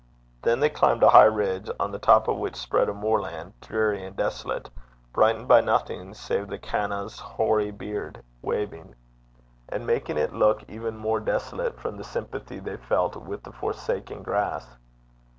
Then 0.41 0.61
they 0.61 0.69
clomb 0.71 1.03
a 1.03 1.09
high 1.09 1.25
ridge, 1.25 1.69
on 1.79 1.91
the 1.91 1.99
top 1.99 2.27
of 2.27 2.37
which 2.37 2.55
spread 2.55 2.89
a 2.89 2.93
moorland, 2.95 3.53
dreary 3.61 4.03
and 4.03 4.15
desolate, 4.15 4.67
brightened 5.13 5.47
by 5.47 5.61
nothing 5.61 6.15
save 6.15 6.47
'the 6.47 6.57
canna's 6.57 7.19
hoary 7.19 7.69
beard' 7.69 8.23
waving 8.41 8.77
in 8.79 8.85
the 8.85 8.87
wind, 8.87 8.95
and 9.69 9.85
making 9.85 10.17
it 10.17 10.33
look 10.33 10.67
even 10.67 10.97
more 10.97 11.19
desolate 11.19 11.79
from 11.79 11.97
the 11.97 12.03
sympathy 12.03 12.57
they 12.57 12.77
felt 12.77 13.15
with 13.15 13.43
the 13.43 13.51
forsaken 13.51 14.23
grass. 14.23 14.75